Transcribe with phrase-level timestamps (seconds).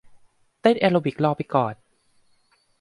[0.61, 1.73] เต้นแอโรบิครอไปก่อน